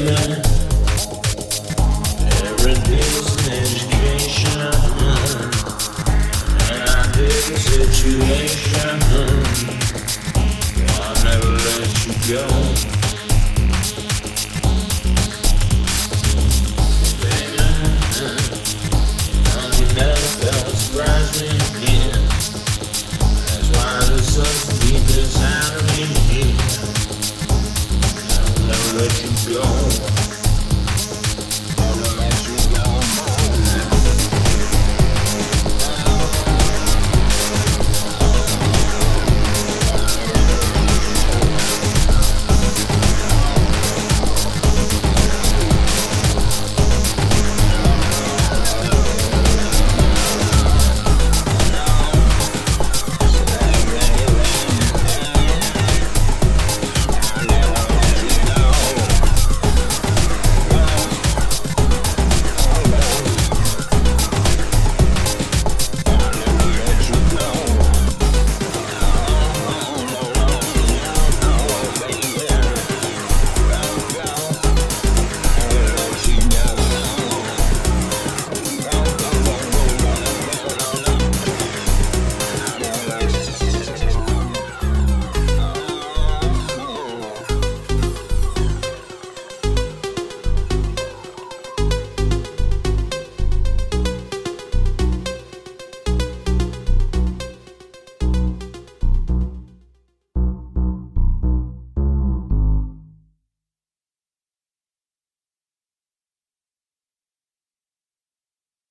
[0.00, 0.39] Yeah.